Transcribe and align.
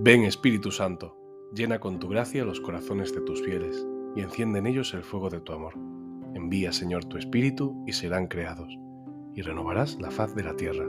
Ven 0.00 0.22
Espíritu 0.22 0.70
Santo, 0.70 1.16
llena 1.52 1.80
con 1.80 1.98
tu 1.98 2.06
gracia 2.08 2.44
los 2.44 2.60
corazones 2.60 3.12
de 3.12 3.20
tus 3.20 3.42
fieles 3.42 3.84
y 4.14 4.20
enciende 4.20 4.60
en 4.60 4.68
ellos 4.68 4.94
el 4.94 5.02
fuego 5.02 5.28
de 5.28 5.40
tu 5.40 5.52
amor. 5.52 5.74
Envía, 6.34 6.72
Señor, 6.72 7.06
tu 7.06 7.18
Espíritu 7.18 7.82
y 7.84 7.92
serán 7.92 8.28
creados, 8.28 8.72
y 9.34 9.42
renovarás 9.42 9.98
la 10.00 10.12
faz 10.12 10.36
de 10.36 10.44
la 10.44 10.54
tierra. 10.54 10.86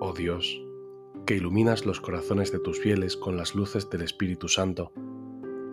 Oh 0.00 0.14
Dios, 0.16 0.58
que 1.26 1.36
iluminas 1.36 1.84
los 1.84 2.00
corazones 2.00 2.50
de 2.50 2.60
tus 2.60 2.80
fieles 2.80 3.14
con 3.14 3.36
las 3.36 3.54
luces 3.54 3.90
del 3.90 4.00
Espíritu 4.00 4.48
Santo, 4.48 4.92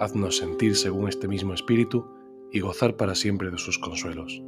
haznos 0.01 0.35
sentir 0.35 0.75
según 0.75 1.07
este 1.07 1.29
mismo 1.29 1.53
Espíritu 1.53 2.05
y 2.51 2.59
gozar 2.59 2.97
para 2.97 3.15
siempre 3.15 3.49
de 3.49 3.57
sus 3.57 3.79
consuelos. 3.79 4.43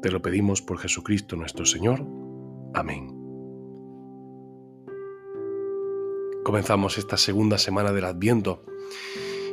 Te 0.00 0.10
lo 0.10 0.22
pedimos 0.22 0.62
por 0.62 0.78
Jesucristo 0.78 1.36
nuestro 1.36 1.66
Señor. 1.66 2.02
Amén. 2.72 3.21
Comenzamos 6.44 6.98
esta 6.98 7.16
segunda 7.16 7.56
semana 7.56 7.92
del 7.92 8.04
Adviento 8.04 8.64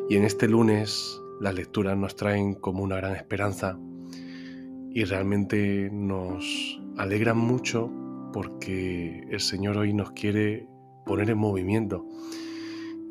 y 0.10 0.16
en 0.16 0.24
este 0.24 0.48
lunes 0.48 1.22
las 1.40 1.54
lecturas 1.54 1.96
nos 1.96 2.16
traen 2.16 2.56
como 2.56 2.82
una 2.82 2.96
gran 2.96 3.16
esperanza 3.16 3.78
y 4.90 5.04
realmente 5.04 5.92
nos 5.92 6.82
alegran 6.98 7.38
mucho 7.38 7.92
porque 8.34 9.24
el 9.30 9.40
Señor 9.40 9.78
hoy 9.78 9.94
nos 9.94 10.14
quiere 10.14 10.68
poner 11.06 11.30
en 11.30 11.38
movimiento 11.38 12.08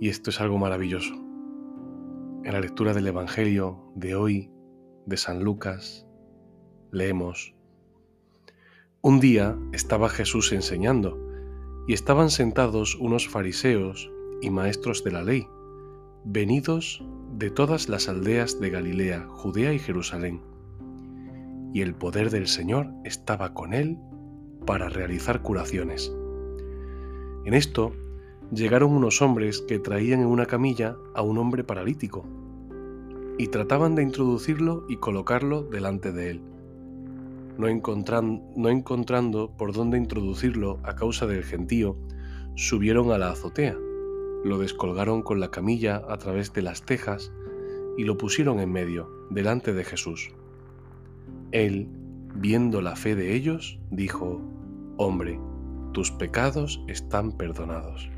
y 0.01 0.09
esto 0.09 0.31
es 0.31 0.41
algo 0.41 0.59
maravilloso. 0.59 1.15
En 1.15 2.53
la 2.53 2.61
lectura 2.61 2.95
del 2.95 3.07
Evangelio 3.07 3.93
de 3.95 4.17
hoy 4.17 4.51
de 5.07 5.17
San 5.17 5.45
Lucas 5.45 6.05
leemos, 6.91 7.55
Un 9.03 9.21
día 9.21 9.57
estaba 9.73 10.09
Jesús 10.09 10.53
enseñando 10.53 11.28
y 11.89 11.95
estaban 11.95 12.29
sentados 12.29 12.97
unos 12.97 13.27
fariseos 13.29 14.13
y 14.43 14.51
maestros 14.51 15.03
de 15.03 15.11
la 15.11 15.23
ley, 15.23 15.49
venidos 16.23 17.03
de 17.39 17.51
todas 17.51 17.89
las 17.89 18.11
aldeas 18.11 18.61
de 18.61 18.69
Galilea, 18.69 19.27
Judea 19.31 19.73
y 19.73 19.79
Jerusalén. 19.79 20.43
Y 21.73 21.81
el 21.81 21.95
poder 21.95 22.29
del 22.29 22.47
Señor 22.47 22.91
estaba 23.05 23.55
con 23.55 23.73
él 23.73 23.97
para 24.67 24.91
realizar 24.91 25.41
curaciones. 25.41 26.15
En 27.47 27.55
esto 27.55 27.93
llegaron 28.53 28.93
unos 28.93 29.23
hombres 29.23 29.63
que 29.63 29.79
traían 29.79 30.21
en 30.21 30.27
una 30.27 30.45
camilla 30.45 30.95
a 31.15 31.23
un 31.23 31.39
hombre 31.39 31.65
paralítico 31.65 32.27
y 33.39 33.47
trataban 33.47 33.95
de 33.95 34.03
introducirlo 34.03 34.85
y 34.91 34.97
colocarlo 34.97 35.63
delante 35.63 36.13
de 36.13 36.33
él 36.33 36.43
no, 37.59 37.69
encontrando 37.69 39.51
por 39.57 39.73
dónde 39.73 39.99
introducirlo 39.99 40.79
a 40.85 40.95
causa 40.95 41.27
del 41.27 41.45
gentío, 41.45 41.97
subieron 42.55 43.11
a 43.11 43.19
la 43.19 43.31
azotea, 43.31 43.77
lo 44.45 44.59
descolgaron 44.59 45.23
con 45.23 45.41
la 45.41 45.51
camilla 45.51 46.03
a 46.09 46.17
través 46.19 46.53
de 46.53 46.63
las 46.63 46.83
tejas 46.83 47.33
y 47.97 48.05
lo 48.05 48.17
pusieron 48.17 48.61
en 48.61 48.71
medio, 48.71 49.11
delante 49.31 49.75
de 49.75 49.85
Jesús. 49.85 50.31
Él, 51.51 51.89
viendo 52.35 52.81
la 52.81 52.95
fe 52.95 53.17
de 53.17 53.35
ellos, 53.35 53.81
dijo, 53.91 54.41
Hombre, 54.97 55.41
tus 55.93 56.13
pecados 56.13 56.81
están 56.87 57.33
perdonados. 57.33 58.09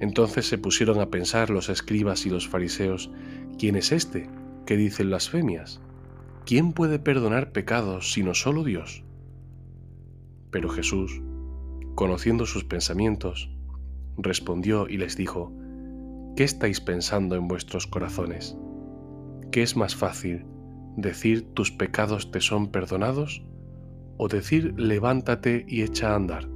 Entonces 0.00 0.46
se 0.46 0.58
pusieron 0.58 1.00
a 1.00 1.10
pensar 1.10 1.50
los 1.50 1.68
escribas 1.68 2.24
y 2.24 2.30
los 2.30 2.48
fariseos, 2.48 3.10
¿quién 3.58 3.76
es 3.76 3.92
este 3.92 4.28
que 4.66 4.76
dice 4.76 5.04
blasfemias? 5.04 5.80
¿Quién 6.46 6.72
puede 6.72 6.98
perdonar 6.98 7.52
pecados 7.52 8.12
sino 8.12 8.34
solo 8.34 8.64
Dios? 8.64 9.02
Pero 10.50 10.68
Jesús, 10.68 11.22
conociendo 11.94 12.46
sus 12.46 12.64
pensamientos, 12.64 13.50
respondió 14.16 14.86
y 14.88 14.98
les 14.98 15.16
dijo, 15.16 15.52
¿qué 16.36 16.44
estáis 16.44 16.80
pensando 16.80 17.34
en 17.36 17.48
vuestros 17.48 17.86
corazones? 17.86 18.56
¿Qué 19.50 19.62
es 19.62 19.76
más 19.76 19.96
fácil, 19.96 20.44
decir 20.96 21.52
tus 21.54 21.72
pecados 21.72 22.30
te 22.30 22.40
son 22.40 22.70
perdonados 22.70 23.42
o 24.16 24.28
decir 24.28 24.74
levántate 24.76 25.64
y 25.66 25.82
echa 25.82 26.12
a 26.12 26.16
andar? 26.16 26.48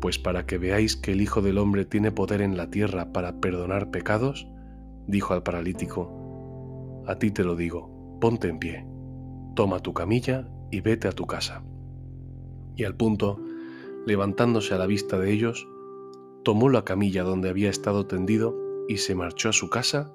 Pues 0.00 0.18
para 0.18 0.46
que 0.46 0.58
veáis 0.58 0.96
que 0.96 1.12
el 1.12 1.20
Hijo 1.20 1.40
del 1.40 1.58
Hombre 1.58 1.84
tiene 1.84 2.10
poder 2.10 2.42
en 2.42 2.56
la 2.56 2.70
tierra 2.70 3.12
para 3.12 3.40
perdonar 3.40 3.90
pecados, 3.90 4.48
dijo 5.06 5.32
al 5.32 5.42
paralítico, 5.42 7.04
a 7.06 7.18
ti 7.18 7.30
te 7.30 7.44
lo 7.44 7.54
digo 7.56 7.93
ponte 8.24 8.48
en 8.48 8.58
pie, 8.58 8.86
toma 9.54 9.80
tu 9.80 9.92
camilla 9.92 10.48
y 10.70 10.80
vete 10.80 11.08
a 11.08 11.12
tu 11.12 11.26
casa. 11.26 11.62
Y 12.74 12.84
al 12.84 12.96
punto, 12.96 13.38
levantándose 14.06 14.72
a 14.72 14.78
la 14.78 14.86
vista 14.86 15.18
de 15.18 15.30
ellos, 15.30 15.68
tomó 16.42 16.70
la 16.70 16.86
camilla 16.86 17.22
donde 17.22 17.50
había 17.50 17.68
estado 17.68 18.06
tendido 18.06 18.56
y 18.88 18.96
se 18.96 19.14
marchó 19.14 19.50
a 19.50 19.52
su 19.52 19.68
casa 19.68 20.14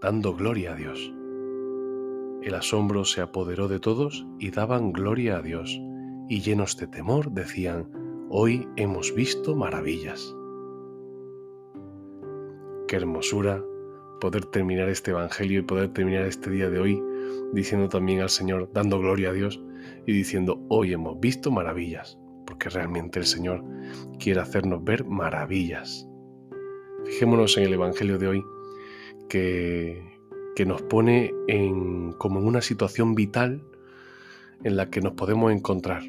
dando 0.00 0.36
gloria 0.36 0.74
a 0.74 0.76
Dios. 0.76 1.12
El 2.42 2.54
asombro 2.54 3.04
se 3.04 3.22
apoderó 3.22 3.66
de 3.66 3.80
todos 3.80 4.24
y 4.38 4.52
daban 4.52 4.92
gloria 4.92 5.38
a 5.38 5.42
Dios, 5.42 5.80
y 6.28 6.42
llenos 6.42 6.76
de 6.76 6.86
temor 6.86 7.32
decían, 7.32 7.90
hoy 8.30 8.68
hemos 8.76 9.12
visto 9.16 9.56
maravillas. 9.56 10.32
Qué 12.86 12.94
hermosura 12.94 13.64
poder 14.20 14.46
terminar 14.46 14.88
este 14.88 15.10
Evangelio 15.12 15.60
y 15.60 15.62
poder 15.62 15.92
terminar 15.92 16.24
este 16.24 16.50
día 16.50 16.70
de 16.70 16.78
hoy 16.78 17.02
diciendo 17.52 17.88
también 17.88 18.20
al 18.20 18.30
Señor, 18.30 18.70
dando 18.72 18.98
gloria 18.98 19.30
a 19.30 19.32
Dios 19.32 19.60
y 20.06 20.12
diciendo, 20.12 20.64
hoy 20.68 20.92
hemos 20.92 21.18
visto 21.20 21.50
maravillas, 21.50 22.18
porque 22.46 22.68
realmente 22.68 23.18
el 23.18 23.26
Señor 23.26 23.64
quiere 24.18 24.40
hacernos 24.40 24.84
ver 24.84 25.04
maravillas. 25.04 26.06
Fijémonos 27.04 27.56
en 27.56 27.64
el 27.64 27.74
Evangelio 27.74 28.18
de 28.18 28.28
hoy 28.28 28.44
que, 29.28 30.02
que 30.56 30.66
nos 30.66 30.82
pone 30.82 31.32
en, 31.46 32.12
como 32.12 32.40
en 32.40 32.46
una 32.46 32.60
situación 32.60 33.14
vital 33.14 33.62
en 34.64 34.76
la 34.76 34.90
que 34.90 35.00
nos 35.00 35.12
podemos 35.12 35.52
encontrar, 35.52 36.02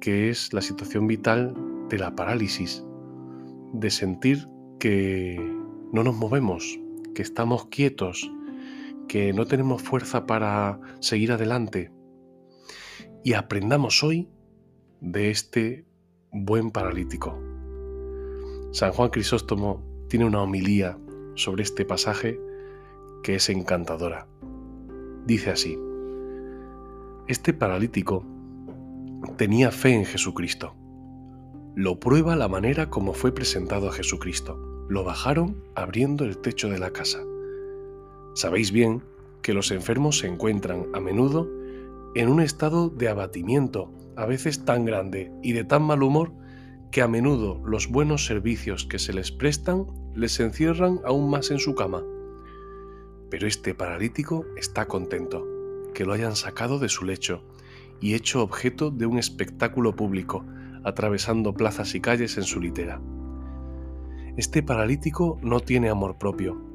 que 0.00 0.28
es 0.28 0.52
la 0.52 0.60
situación 0.60 1.06
vital 1.06 1.54
de 1.88 1.98
la 1.98 2.14
parálisis, 2.14 2.84
de 3.72 3.90
sentir 3.90 4.46
que 4.78 5.40
no 5.92 6.04
nos 6.04 6.14
movemos, 6.14 6.78
que 7.14 7.22
estamos 7.22 7.66
quietos, 7.66 8.30
que 9.08 9.32
no 9.32 9.46
tenemos 9.46 9.82
fuerza 9.82 10.26
para 10.26 10.80
seguir 11.00 11.32
adelante. 11.32 11.92
Y 13.24 13.34
aprendamos 13.34 14.02
hoy 14.02 14.28
de 15.00 15.30
este 15.30 15.84
buen 16.30 16.70
paralítico. 16.70 17.38
San 18.72 18.92
Juan 18.92 19.10
Crisóstomo 19.10 19.82
tiene 20.08 20.24
una 20.24 20.42
homilía 20.42 20.98
sobre 21.34 21.62
este 21.62 21.84
pasaje 21.84 22.40
que 23.22 23.34
es 23.36 23.48
encantadora. 23.48 24.26
Dice 25.26 25.50
así, 25.50 25.78
este 27.28 27.52
paralítico 27.52 28.24
tenía 29.36 29.70
fe 29.70 29.94
en 29.94 30.04
Jesucristo. 30.04 30.74
Lo 31.74 32.00
prueba 32.00 32.36
la 32.36 32.48
manera 32.48 32.90
como 32.90 33.14
fue 33.14 33.32
presentado 33.32 33.88
a 33.88 33.92
Jesucristo. 33.92 34.71
Lo 34.92 35.04
bajaron 35.04 35.56
abriendo 35.74 36.26
el 36.26 36.36
techo 36.36 36.68
de 36.68 36.78
la 36.78 36.90
casa. 36.90 37.24
Sabéis 38.34 38.72
bien 38.72 39.02
que 39.40 39.54
los 39.54 39.70
enfermos 39.70 40.18
se 40.18 40.26
encuentran 40.26 40.84
a 40.92 41.00
menudo 41.00 41.48
en 42.14 42.28
un 42.28 42.42
estado 42.42 42.90
de 42.90 43.08
abatimiento, 43.08 43.90
a 44.16 44.26
veces 44.26 44.66
tan 44.66 44.84
grande 44.84 45.32
y 45.42 45.52
de 45.52 45.64
tan 45.64 45.82
mal 45.82 46.02
humor 46.02 46.34
que 46.90 47.00
a 47.00 47.08
menudo 47.08 47.58
los 47.64 47.88
buenos 47.88 48.26
servicios 48.26 48.84
que 48.84 48.98
se 48.98 49.14
les 49.14 49.32
prestan 49.32 49.86
les 50.14 50.38
encierran 50.40 51.00
aún 51.06 51.30
más 51.30 51.50
en 51.50 51.58
su 51.58 51.74
cama. 51.74 52.04
Pero 53.30 53.46
este 53.46 53.74
paralítico 53.74 54.44
está 54.58 54.88
contento, 54.88 55.48
que 55.94 56.04
lo 56.04 56.12
hayan 56.12 56.36
sacado 56.36 56.78
de 56.78 56.90
su 56.90 57.06
lecho 57.06 57.42
y 58.02 58.12
hecho 58.12 58.42
objeto 58.42 58.90
de 58.90 59.06
un 59.06 59.18
espectáculo 59.18 59.96
público, 59.96 60.44
atravesando 60.84 61.54
plazas 61.54 61.94
y 61.94 62.02
calles 62.02 62.36
en 62.36 62.44
su 62.44 62.60
litera. 62.60 63.00
Este 64.36 64.62
paralítico 64.62 65.38
no 65.42 65.60
tiene 65.60 65.90
amor 65.90 66.18
propio, 66.18 66.72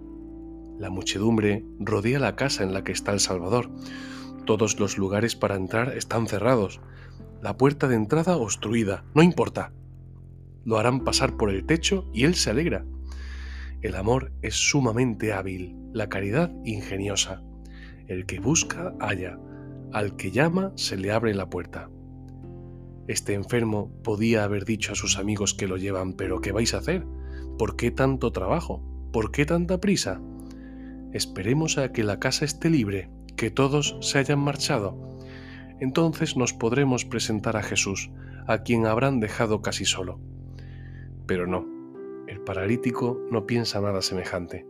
la 0.80 0.92
muchedumbre 0.92 1.66
rodea 1.80 2.20
la 2.20 2.36
casa 2.36 2.64
en 2.64 2.72
la 2.72 2.84
que 2.84 2.92
está 2.92 3.12
el 3.12 3.20
Salvador. 3.20 3.72
Todos 4.46 4.80
los 4.80 4.98
lugares 4.98 5.36
para 5.36 5.56
entrar 5.56 5.98
están 5.98 6.28
cerrados. 6.28 6.80
La 7.42 7.58
puerta 7.58 7.88
de 7.88 7.96
entrada 7.96 8.38
obstruida. 8.38 9.04
No 9.16 9.24
importa. 9.24 9.74
Lo 10.66 10.78
harán 10.78 11.04
pasar 11.04 11.36
por 11.36 11.50
el 11.50 11.66
techo 11.66 12.08
y 12.14 12.26
él 12.26 12.36
se 12.36 12.52
alegra. 12.52 12.86
El 13.82 13.96
amor 13.96 14.32
es 14.42 14.56
sumamente 14.56 15.34
hábil, 15.34 15.76
la 15.94 16.10
caridad 16.10 16.52
ingeniosa. 16.64 17.42
El 18.08 18.26
que 18.28 18.40
busca, 18.40 18.94
halla. 19.00 19.40
Al 19.94 20.16
que 20.16 20.32
llama, 20.32 20.74
se 20.76 20.98
le 20.98 21.12
abre 21.12 21.34
la 21.34 21.50
puerta. 21.50 21.90
Este 23.08 23.34
enfermo 23.34 23.92
podía 24.04 24.44
haber 24.44 24.66
dicho 24.66 24.92
a 24.92 24.96
sus 24.96 25.18
amigos 25.18 25.54
que 25.56 25.68
lo 25.68 25.78
llevan, 25.78 26.14
pero 26.14 26.40
¿qué 26.40 26.52
vais 26.52 26.74
a 26.74 26.80
hacer? 26.80 27.06
¿Por 27.58 27.76
qué 27.76 27.90
tanto 27.90 28.32
trabajo? 28.32 28.84
¿Por 29.12 29.32
qué 29.32 29.44
tanta 29.44 29.80
prisa? 29.80 30.22
Esperemos 31.12 31.80
a 31.80 31.92
que 31.92 32.04
la 32.04 32.20
casa 32.20 32.46
esté 32.46 32.70
libre, 32.70 33.10
que 33.36 33.50
todos 33.50 33.98
se 34.02 34.20
hayan 34.20 34.38
marchado. 34.38 35.18
Entonces 35.80 36.38
nos 36.38 36.54
podremos 36.54 37.04
presentar 37.04 37.58
a 37.58 37.64
Jesús, 37.64 38.12
a 38.46 38.60
quien 38.60 38.86
habrán 38.86 39.20
dejado 39.20 39.64
casi 39.64 39.86
solo. 39.86 40.20
Pero 41.26 41.48
no, 41.48 41.66
el 42.28 42.42
paralítico 42.42 43.20
no 43.32 43.48
piensa 43.48 43.82
nada 43.82 44.04
semejante. 44.04 44.68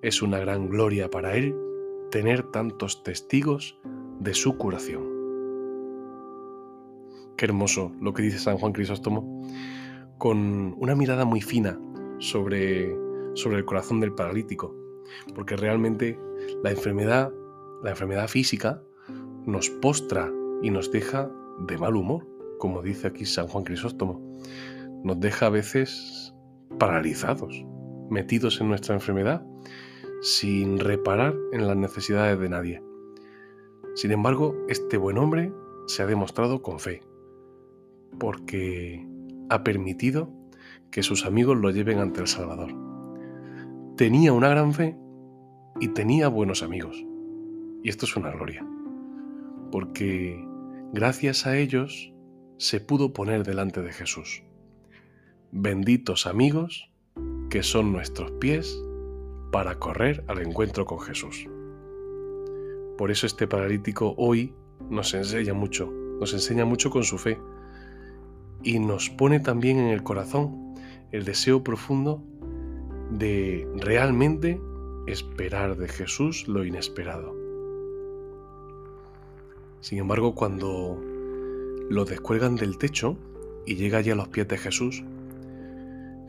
Es 0.00 0.22
una 0.22 0.38
gran 0.38 0.70
gloria 0.70 1.10
para 1.10 1.36
él 1.36 1.54
tener 2.10 2.50
tantos 2.50 3.02
testigos 3.02 3.78
de 4.20 4.32
su 4.32 4.56
curación. 4.56 5.02
Qué 7.36 7.44
hermoso 7.44 7.92
lo 8.00 8.14
que 8.14 8.22
dice 8.22 8.38
San 8.38 8.56
Juan 8.56 8.72
Crisóstomo, 8.72 9.46
con 10.16 10.74
una 10.78 10.94
mirada 10.94 11.26
muy 11.26 11.42
fina 11.42 11.78
sobre, 12.22 12.96
sobre 13.34 13.58
el 13.58 13.64
corazón 13.64 14.00
del 14.00 14.14
paralítico, 14.14 14.74
porque 15.34 15.56
realmente 15.56 16.18
la 16.62 16.70
enfermedad, 16.70 17.32
la 17.82 17.90
enfermedad 17.90 18.28
física 18.28 18.82
nos 19.44 19.68
postra 19.68 20.32
y 20.62 20.70
nos 20.70 20.90
deja 20.92 21.30
de 21.66 21.76
mal 21.76 21.96
humor, 21.96 22.26
como 22.58 22.80
dice 22.80 23.08
aquí 23.08 23.24
San 23.26 23.48
Juan 23.48 23.64
Crisóstomo. 23.64 24.20
Nos 25.02 25.18
deja 25.18 25.46
a 25.46 25.50
veces 25.50 26.32
paralizados, 26.78 27.64
metidos 28.08 28.60
en 28.60 28.68
nuestra 28.68 28.94
enfermedad, 28.94 29.44
sin 30.20 30.78
reparar 30.78 31.34
en 31.52 31.66
las 31.66 31.76
necesidades 31.76 32.38
de 32.38 32.48
nadie. 32.48 32.82
Sin 33.96 34.12
embargo, 34.12 34.56
este 34.68 34.96
buen 34.96 35.18
hombre 35.18 35.52
se 35.88 36.04
ha 36.04 36.06
demostrado 36.06 36.62
con 36.62 36.78
fe, 36.78 37.02
porque 38.20 39.04
ha 39.50 39.64
permitido 39.64 40.32
que 40.92 41.02
sus 41.02 41.24
amigos 41.24 41.58
lo 41.58 41.70
lleven 41.70 41.98
ante 41.98 42.20
el 42.20 42.28
Salvador. 42.28 42.72
Tenía 43.96 44.32
una 44.32 44.50
gran 44.50 44.74
fe 44.74 44.96
y 45.80 45.88
tenía 45.88 46.28
buenos 46.28 46.62
amigos. 46.62 47.04
Y 47.82 47.88
esto 47.88 48.04
es 48.04 48.14
una 48.14 48.30
gloria, 48.30 48.64
porque 49.72 50.46
gracias 50.92 51.46
a 51.46 51.56
ellos 51.56 52.12
se 52.58 52.78
pudo 52.78 53.12
poner 53.12 53.42
delante 53.42 53.82
de 53.82 53.92
Jesús. 53.92 54.44
Benditos 55.50 56.26
amigos 56.26 56.90
que 57.50 57.62
son 57.62 57.90
nuestros 57.90 58.30
pies 58.32 58.78
para 59.50 59.78
correr 59.78 60.24
al 60.28 60.40
encuentro 60.40 60.84
con 60.84 61.00
Jesús. 61.00 61.48
Por 62.98 63.10
eso 63.10 63.26
este 63.26 63.48
paralítico 63.48 64.14
hoy 64.18 64.54
nos 64.90 65.14
enseña 65.14 65.54
mucho, 65.54 65.90
nos 66.20 66.34
enseña 66.34 66.66
mucho 66.66 66.90
con 66.90 67.02
su 67.02 67.18
fe 67.18 67.38
y 68.62 68.78
nos 68.78 69.08
pone 69.10 69.40
también 69.40 69.78
en 69.78 69.88
el 69.88 70.02
corazón 70.02 70.71
el 71.12 71.24
deseo 71.24 71.62
profundo 71.62 72.22
de 73.10 73.68
realmente 73.76 74.60
esperar 75.06 75.76
de 75.76 75.88
Jesús 75.88 76.48
lo 76.48 76.64
inesperado. 76.64 77.36
Sin 79.80 79.98
embargo, 79.98 80.34
cuando 80.34 80.98
lo 81.90 82.04
descuelgan 82.04 82.56
del 82.56 82.78
techo 82.78 83.16
y 83.66 83.74
llega 83.76 84.00
ya 84.00 84.14
a 84.14 84.16
los 84.16 84.28
pies 84.28 84.48
de 84.48 84.58
Jesús, 84.58 85.04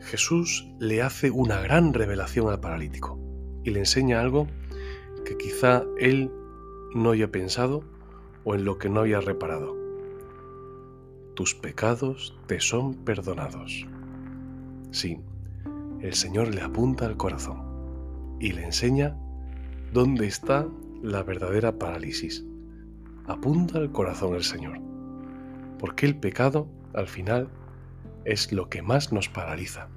Jesús 0.00 0.68
le 0.78 1.02
hace 1.02 1.30
una 1.30 1.60
gran 1.60 1.94
revelación 1.94 2.50
al 2.50 2.60
paralítico 2.60 3.18
y 3.62 3.70
le 3.70 3.80
enseña 3.80 4.20
algo 4.20 4.46
que 5.24 5.38
quizá 5.38 5.84
él 5.98 6.30
no 6.94 7.10
había 7.10 7.30
pensado 7.30 7.82
o 8.44 8.54
en 8.54 8.64
lo 8.64 8.76
que 8.76 8.90
no 8.90 9.00
había 9.00 9.20
reparado. 9.20 9.74
Tus 11.34 11.54
pecados 11.54 12.36
te 12.46 12.60
son 12.60 12.94
perdonados. 12.94 13.86
Sí, 14.94 15.18
el 16.02 16.14
Señor 16.14 16.54
le 16.54 16.62
apunta 16.62 17.04
al 17.04 17.16
corazón 17.16 18.36
y 18.38 18.52
le 18.52 18.64
enseña 18.64 19.16
dónde 19.92 20.28
está 20.28 20.68
la 21.02 21.24
verdadera 21.24 21.80
parálisis. 21.80 22.46
Apunta 23.26 23.78
al 23.78 23.90
corazón 23.90 24.36
el 24.36 24.44
Señor, 24.44 24.78
porque 25.80 26.06
el 26.06 26.14
pecado, 26.14 26.68
al 26.94 27.08
final, 27.08 27.48
es 28.24 28.52
lo 28.52 28.68
que 28.68 28.82
más 28.82 29.12
nos 29.12 29.28
paraliza. 29.28 29.88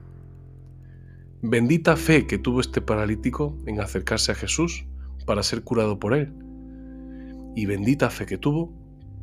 Bendita 1.44 1.96
fe 1.96 2.26
que 2.26 2.40
tuvo 2.40 2.60
este 2.60 2.82
paralítico 2.82 3.56
en 3.68 3.80
acercarse 3.80 4.32
a 4.32 4.36
Jesús 4.36 4.88
para 5.28 5.44
ser 5.44 5.62
curado 5.64 6.00
por 6.00 6.16
él. 6.16 6.34
Y 7.56 7.68
bendita 7.68 8.10
fe 8.10 8.26
que 8.26 8.40
tuvo 8.40 8.74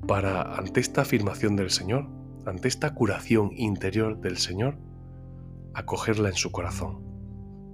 para, 0.06 0.54
ante 0.54 0.78
esta 0.78 1.00
afirmación 1.00 1.56
del 1.56 1.70
Señor, 1.70 2.06
ante 2.46 2.68
esta 2.68 2.94
curación 2.94 3.50
interior 3.56 4.20
del 4.20 4.36
Señor, 4.36 4.78
acogerla 5.74 6.28
en 6.28 6.34
su 6.34 6.52
corazón, 6.52 7.02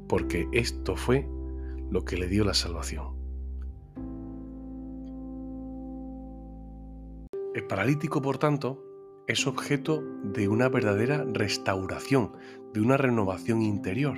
porque 0.08 0.48
esto 0.52 0.96
fue 0.96 1.28
lo 1.90 2.04
que 2.04 2.16
le 2.16 2.28
dio 2.28 2.44
la 2.44 2.54
salvación. 2.54 3.20
El 7.54 7.66
paralítico, 7.66 8.22
por 8.22 8.38
tanto, 8.38 8.84
es 9.26 9.46
objeto 9.46 10.02
de 10.22 10.48
una 10.48 10.68
verdadera 10.68 11.24
restauración, 11.32 12.32
de 12.72 12.80
una 12.80 12.96
renovación 12.96 13.62
interior. 13.62 14.16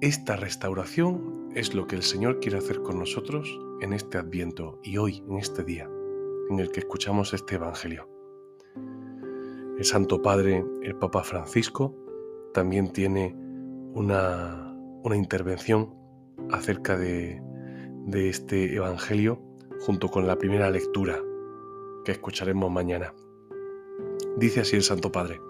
Esta 0.00 0.36
restauración 0.36 1.48
es 1.54 1.74
lo 1.74 1.86
que 1.86 1.96
el 1.96 2.02
Señor 2.02 2.40
quiere 2.40 2.58
hacer 2.58 2.82
con 2.82 2.98
nosotros 2.98 3.58
en 3.80 3.92
este 3.94 4.18
adviento 4.18 4.78
y 4.82 4.98
hoy, 4.98 5.24
en 5.28 5.38
este 5.38 5.64
día, 5.64 5.88
en 6.50 6.58
el 6.58 6.70
que 6.70 6.80
escuchamos 6.80 7.32
este 7.32 7.54
Evangelio. 7.54 8.08
El 9.78 9.84
Santo 9.84 10.20
Padre, 10.20 10.64
el 10.82 10.96
Papa 10.96 11.24
Francisco, 11.24 12.03
también 12.54 12.90
tiene 12.92 13.34
una, 13.94 14.60
intervención 15.14 15.94
acerca 16.50 16.96
de, 16.96 17.42
de 18.06 18.28
este 18.30 18.74
Evangelio 18.74 19.42
junto 19.80 20.08
con 20.08 20.26
la 20.26 20.38
primera 20.38 20.70
lectura 20.70 21.18
que 22.04 22.12
escucharemos 22.12 22.70
mañana. 22.70 23.12
Dice 24.38 24.60
así 24.60 24.76
el 24.76 24.82
Santo 24.82 25.12
Padre. 25.12 25.40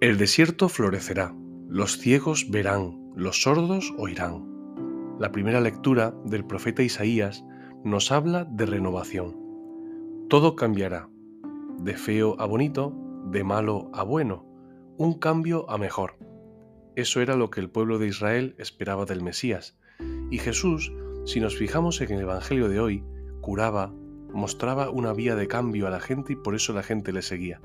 El 0.00 0.18
desierto 0.18 0.68
florecerá, 0.68 1.34
los 1.68 1.98
ciegos 1.98 2.50
verán, 2.50 3.12
los 3.16 3.42
sordos 3.42 3.94
oirán. 3.96 4.46
La 5.18 5.32
primera 5.32 5.60
lectura 5.60 6.14
del 6.24 6.44
profeta 6.44 6.82
Isaías 6.82 7.44
nos 7.84 8.12
habla 8.12 8.44
de 8.44 8.66
renovación. 8.66 9.36
Todo 10.28 10.56
cambiará, 10.56 11.08
de 11.78 11.94
feo 11.94 12.36
a 12.38 12.46
bonito, 12.46 12.94
de 13.30 13.44
malo 13.44 13.90
a 13.92 14.02
bueno, 14.02 14.49
un 15.00 15.14
cambio 15.14 15.64
a 15.70 15.78
mejor. 15.78 16.18
Eso 16.94 17.22
era 17.22 17.34
lo 17.34 17.48
que 17.48 17.60
el 17.60 17.70
pueblo 17.70 17.98
de 17.98 18.06
Israel 18.06 18.54
esperaba 18.58 19.06
del 19.06 19.22
Mesías. 19.22 19.78
Y 20.30 20.36
Jesús, 20.36 20.92
si 21.24 21.40
nos 21.40 21.56
fijamos 21.56 22.02
en 22.02 22.12
el 22.12 22.20
Evangelio 22.20 22.68
de 22.68 22.80
hoy, 22.80 23.02
curaba, 23.40 23.94
mostraba 24.34 24.90
una 24.90 25.14
vía 25.14 25.36
de 25.36 25.48
cambio 25.48 25.86
a 25.86 25.90
la 25.90 26.00
gente 26.00 26.34
y 26.34 26.36
por 26.36 26.54
eso 26.54 26.74
la 26.74 26.82
gente 26.82 27.14
le 27.14 27.22
seguía. 27.22 27.62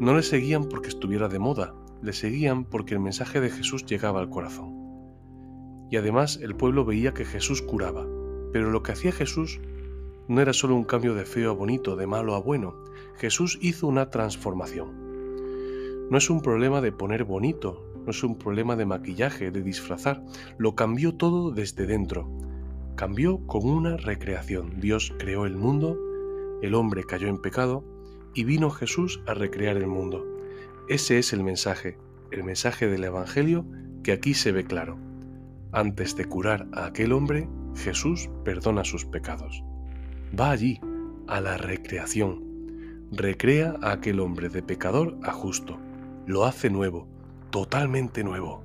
No 0.00 0.14
le 0.14 0.22
seguían 0.22 0.66
porque 0.66 0.88
estuviera 0.88 1.28
de 1.28 1.38
moda, 1.38 1.74
le 2.02 2.12
seguían 2.12 2.66
porque 2.66 2.92
el 2.92 3.00
mensaje 3.00 3.40
de 3.40 3.48
Jesús 3.48 3.86
llegaba 3.86 4.20
al 4.20 4.28
corazón. 4.28 4.74
Y 5.90 5.96
además 5.96 6.38
el 6.42 6.54
pueblo 6.56 6.84
veía 6.84 7.14
que 7.14 7.24
Jesús 7.24 7.62
curaba, 7.62 8.06
pero 8.52 8.70
lo 8.70 8.82
que 8.82 8.92
hacía 8.92 9.12
Jesús 9.12 9.62
no 10.28 10.42
era 10.42 10.52
solo 10.52 10.74
un 10.74 10.84
cambio 10.84 11.14
de 11.14 11.24
feo 11.24 11.52
a 11.52 11.54
bonito, 11.54 11.96
de 11.96 12.06
malo 12.06 12.34
a 12.34 12.38
bueno, 12.38 12.84
Jesús 13.16 13.58
hizo 13.62 13.86
una 13.86 14.10
transformación. 14.10 15.07
No 16.10 16.18
es 16.18 16.30
un 16.30 16.40
problema 16.40 16.80
de 16.80 16.92
poner 16.92 17.24
bonito, 17.24 17.84
no 18.04 18.10
es 18.10 18.22
un 18.22 18.38
problema 18.38 18.76
de 18.76 18.86
maquillaje, 18.86 19.50
de 19.50 19.62
disfrazar, 19.62 20.24
lo 20.56 20.74
cambió 20.74 21.14
todo 21.14 21.50
desde 21.50 21.86
dentro, 21.86 22.30
cambió 22.96 23.46
con 23.46 23.68
una 23.68 23.96
recreación. 23.96 24.80
Dios 24.80 25.12
creó 25.18 25.44
el 25.44 25.56
mundo, 25.56 25.98
el 26.62 26.74
hombre 26.74 27.04
cayó 27.04 27.28
en 27.28 27.42
pecado 27.42 27.84
y 28.34 28.44
vino 28.44 28.70
Jesús 28.70 29.20
a 29.26 29.34
recrear 29.34 29.76
el 29.76 29.86
mundo. 29.86 30.24
Ese 30.88 31.18
es 31.18 31.34
el 31.34 31.44
mensaje, 31.44 31.98
el 32.30 32.44
mensaje 32.44 32.86
del 32.88 33.04
Evangelio 33.04 33.66
que 34.02 34.12
aquí 34.12 34.32
se 34.32 34.52
ve 34.52 34.64
claro. 34.64 34.98
Antes 35.72 36.16
de 36.16 36.24
curar 36.24 36.66
a 36.72 36.86
aquel 36.86 37.12
hombre, 37.12 37.46
Jesús 37.74 38.30
perdona 38.44 38.84
sus 38.84 39.04
pecados. 39.04 39.62
Va 40.38 40.50
allí, 40.50 40.80
a 41.26 41.42
la 41.42 41.58
recreación. 41.58 43.06
Recrea 43.12 43.76
a 43.82 43.92
aquel 43.92 44.20
hombre 44.20 44.48
de 44.48 44.62
pecador 44.62 45.18
a 45.22 45.32
justo. 45.32 45.78
Lo 46.28 46.44
hace 46.44 46.68
nuevo, 46.68 47.08
totalmente 47.48 48.22
nuevo. 48.22 48.62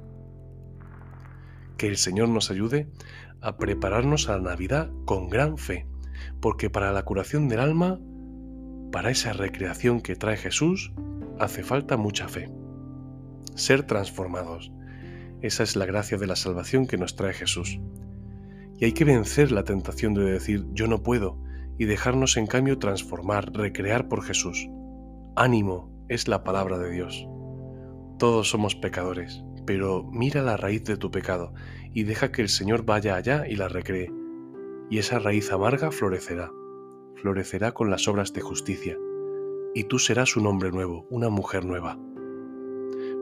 Que 1.77 1.88
el 1.88 1.96
Señor 1.96 2.27
nos 2.27 2.51
ayude 2.51 2.89
a 3.39 3.55
prepararnos 3.55 4.27
a 4.27 4.36
la 4.36 4.50
Navidad 4.50 4.91
con 5.05 5.29
gran 5.29 5.58
fe, 5.58 5.88
porque 6.41 6.70
para 6.70 6.91
la 6.91 7.03
curación 7.03 7.48
del 7.48 7.62
alma, 7.62 8.01
para 8.91 9.12
esa 9.12 9.32
recreación 9.32 10.01
que 10.01 10.17
trae 10.17 10.36
Jesús, 10.36 10.91
hace 11.39 11.63
falta 11.63 11.96
mucha 11.96 12.27
fe. 12.27 12.51
Ser 13.55 13.84
transformados. 13.84 14.74
Esa 15.41 15.63
es 15.63 15.77
la 15.77 15.86
gracia 15.86 16.17
de 16.17 16.27
la 16.27 16.36
salvación 16.36 16.86
que 16.86 16.98
nos 16.98 17.15
trae 17.15 17.32
Jesús. 17.32 17.79
Y 18.77 18.84
hay 18.84 18.91
que 18.91 19.05
vencer 19.05 19.53
la 19.53 19.63
tentación 19.63 20.13
de 20.13 20.25
decir 20.25 20.65
yo 20.74 20.88
no 20.88 21.01
puedo 21.01 21.41
y 21.77 21.86
dejarnos 21.86 22.36
en 22.36 22.46
cambio 22.46 22.77
transformar, 22.77 23.53
recrear 23.53 24.10
por 24.10 24.22
Jesús. 24.22 24.67
Ánimo 25.38 25.89
es 26.10 26.27
la 26.27 26.43
palabra 26.43 26.77
de 26.77 26.91
Dios. 26.91 27.25
Todos 28.17 28.50
somos 28.50 28.75
pecadores, 28.75 29.43
pero 29.65 30.03
mira 30.12 30.41
la 30.41 30.58
raíz 30.58 30.84
de 30.84 30.98
tu 30.98 31.12
pecado 31.12 31.53
y 31.93 32.03
deja 32.03 32.32
que 32.32 32.41
el 32.41 32.50
Señor 32.50 32.86
vaya 32.86 33.15
allá 33.15 33.48
y 33.48 33.55
la 33.55 33.67
recree. 33.67 34.12
Y 34.89 34.98
esa 34.98 35.20
raíz 35.20 35.51
amarga 35.51 35.91
florecerá, 35.91 36.51
florecerá 37.15 37.72
con 37.74 37.89
las 37.89 38.08
obras 38.08 38.34
de 38.34 38.41
justicia, 38.41 38.98
y 39.74 39.86
tú 39.86 40.00
serás 40.00 40.36
un 40.36 40.46
hombre 40.46 40.72
nuevo, 40.72 41.08
una 41.10 41.29
mujer 41.29 41.65
nueva. 41.65 41.98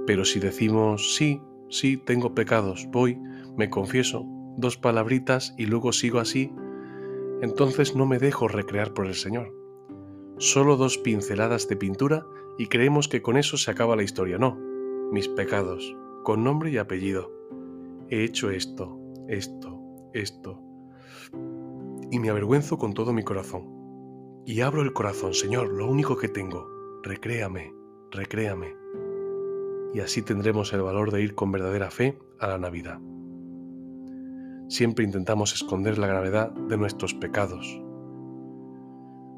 Pero 0.06 0.26
si 0.26 0.40
decimos, 0.40 1.16
sí, 1.16 1.42
sí, 1.70 1.98
tengo 1.98 2.34
pecados, 2.34 2.88
voy, 2.92 3.18
me 3.58 3.70
confieso, 3.70 4.26
dos 4.58 4.78
palabritas 4.78 5.54
y 5.58 5.66
luego 5.66 5.94
sigo 5.94 6.20
así, 6.20 6.52
entonces 7.42 7.96
no 7.96 8.06
me 8.06 8.20
dejo 8.20 8.48
recrear 8.48 8.94
por 8.94 9.08
el 9.08 9.16
Señor. 9.16 9.54
Solo 10.38 10.76
dos 10.76 10.98
pinceladas 10.98 11.68
de 11.68 11.76
pintura 11.76 12.26
y 12.58 12.68
creemos 12.68 13.08
que 13.08 13.22
con 13.22 13.38
eso 13.38 13.58
se 13.58 13.72
acaba 13.72 13.96
la 13.96 14.04
historia. 14.04 14.38
No, 14.38 14.58
mis 15.12 15.28
pecados, 15.28 15.96
con 16.24 16.44
nombre 16.44 16.72
y 16.72 16.78
apellido. 16.78 17.32
He 18.10 18.24
hecho 18.24 18.50
esto, 18.50 18.98
esto, 19.28 19.80
esto. 20.14 20.62
Y 22.10 22.20
me 22.20 22.30
avergüenzo 22.30 22.78
con 22.78 22.94
todo 22.94 23.14
mi 23.14 23.24
corazón. 23.24 24.44
Y 24.46 24.62
abro 24.62 24.82
el 24.82 24.94
corazón, 24.94 25.34
Señor, 25.34 25.70
lo 25.70 25.90
único 25.90 26.18
que 26.18 26.28
tengo. 26.28 26.68
Recréame, 27.04 27.74
recréame. 28.12 28.76
Y 29.94 30.00
así 30.00 30.22
tendremos 30.22 30.74
el 30.74 30.82
valor 30.82 31.12
de 31.12 31.22
ir 31.22 31.36
con 31.36 31.52
verdadera 31.52 31.92
fe 31.92 32.18
a 32.40 32.48
la 32.48 32.58
Navidad. 32.58 33.00
Siempre 34.70 35.04
intentamos 35.04 35.54
esconder 35.54 35.98
la 35.98 36.08
gravedad 36.08 36.52
de 36.52 36.78
nuestros 36.78 37.14
pecados. 37.14 37.82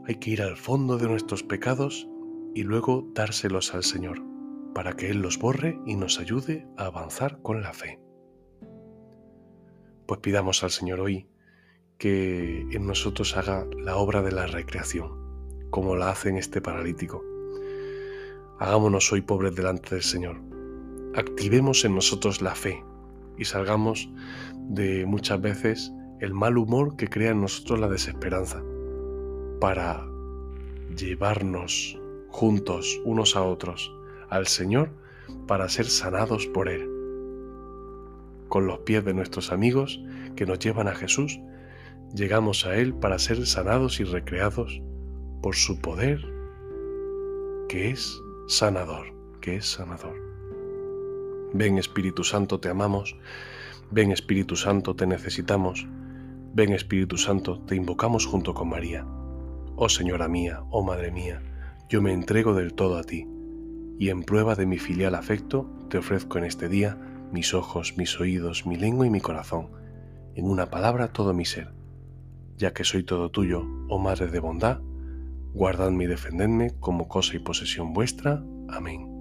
Hay 0.05 0.15
que 0.15 0.29
ir 0.29 0.41
al 0.43 0.57
fondo 0.57 0.97
de 0.97 1.07
nuestros 1.07 1.41
pecados 1.41 2.07
y 2.53 2.61
luego 2.63 3.09
dárselos 3.15 3.73
al 3.73 3.83
Señor, 3.83 4.21
para 4.73 4.93
que 4.93 5.09
Él 5.09 5.21
los 5.21 5.37
borre 5.37 5.79
y 5.85 5.95
nos 5.95 6.19
ayude 6.19 6.67
a 6.77 6.85
avanzar 6.85 7.41
con 7.41 7.61
la 7.61 7.73
fe. 7.73 7.99
Pues 10.07 10.19
pidamos 10.19 10.63
al 10.63 10.71
Señor 10.71 10.99
hoy 10.99 11.27
que 11.97 12.61
en 12.71 12.85
nosotros 12.85 13.37
haga 13.37 13.65
la 13.77 13.95
obra 13.97 14.21
de 14.21 14.31
la 14.31 14.47
recreación, 14.47 15.69
como 15.69 15.95
la 15.95 16.09
hace 16.09 16.29
en 16.29 16.37
este 16.37 16.61
paralítico. 16.61 17.23
Hagámonos 18.59 19.11
hoy 19.11 19.21
pobres 19.21 19.55
delante 19.55 19.95
del 19.95 20.03
Señor. 20.03 20.41
Activemos 21.15 21.85
en 21.85 21.95
nosotros 21.95 22.41
la 22.41 22.55
fe 22.55 22.83
y 23.37 23.45
salgamos 23.45 24.09
de 24.55 25.05
muchas 25.05 25.39
veces 25.39 25.91
el 26.19 26.33
mal 26.33 26.57
humor 26.57 26.95
que 26.95 27.07
crea 27.07 27.31
en 27.31 27.41
nosotros 27.41 27.79
la 27.79 27.89
desesperanza, 27.89 28.63
para 29.59 30.05
llevarnos 30.95 31.99
juntos 32.29 33.01
unos 33.05 33.35
a 33.35 33.43
otros 33.43 33.91
al 34.35 34.47
Señor 34.47 34.89
para 35.47 35.69
ser 35.69 35.85
sanados 35.85 36.47
por 36.47 36.69
Él. 36.69 36.89
Con 38.49 38.67
los 38.67 38.79
pies 38.79 39.03
de 39.05 39.13
nuestros 39.13 39.51
amigos 39.51 39.99
que 40.35 40.45
nos 40.45 40.59
llevan 40.59 40.87
a 40.87 40.95
Jesús, 40.95 41.39
llegamos 42.13 42.65
a 42.65 42.75
Él 42.75 42.93
para 42.93 43.19
ser 43.19 43.45
sanados 43.45 43.99
y 43.99 44.03
recreados 44.03 44.81
por 45.41 45.55
su 45.55 45.79
poder, 45.79 46.21
que 47.69 47.89
es 47.89 48.21
sanador, 48.47 49.13
que 49.41 49.57
es 49.57 49.65
sanador. 49.65 50.15
Ven 51.53 51.77
Espíritu 51.77 52.23
Santo, 52.23 52.59
te 52.59 52.69
amamos 52.69 53.15
Ven 53.91 54.11
Espíritu 54.11 54.55
Santo, 54.55 54.95
te 54.95 55.05
necesitamos. 55.05 55.85
Ven 56.55 56.73
Espíritu 56.73 57.15
Santo, 57.15 57.59
te 57.67 57.75
invocamos 57.75 58.25
junto 58.25 58.55
con 58.55 58.69
María. 58.69 59.05
Oh 59.75 59.87
Señora 59.87 60.27
mía, 60.27 60.63
oh 60.71 60.83
Madre 60.83 61.11
mía, 61.11 61.43
yo 61.89 62.01
me 62.01 62.11
entrego 62.11 62.55
del 62.55 62.73
todo 62.73 62.97
a 62.97 63.03
ti, 63.03 63.27
y 64.03 64.09
en 64.09 64.23
prueba 64.23 64.55
de 64.55 64.65
mi 64.65 64.79
filial 64.79 65.15
afecto 65.15 65.65
te 65.89 65.97
ofrezco 65.97 66.37
en 66.37 66.43
este 66.43 66.67
día 66.67 66.97
mis 67.31 67.53
ojos, 67.53 67.93
mis 67.95 68.19
oídos, 68.19 68.65
mi 68.65 68.75
lengua 68.75 69.07
y 69.07 69.09
mi 69.09 69.21
corazón, 69.21 69.69
en 70.35 70.43
una 70.43 70.69
palabra 70.69 71.13
todo 71.13 71.33
mi 71.33 71.45
ser. 71.45 71.73
Ya 72.57 72.73
que 72.73 72.83
soy 72.83 73.05
todo 73.05 73.31
tuyo, 73.31 73.63
oh 73.87 73.99
Madre 73.99 74.27
de 74.27 74.41
bondad, 74.41 74.81
guardadme 75.53 76.03
y 76.03 76.07
defendedme 76.07 76.71
como 76.81 77.07
cosa 77.07 77.37
y 77.37 77.39
posesión 77.39 77.93
vuestra. 77.93 78.43
Amén. 78.67 79.12